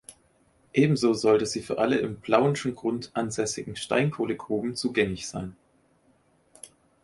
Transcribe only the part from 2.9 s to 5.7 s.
ansässigen Steinkohlengruben zugängig sein.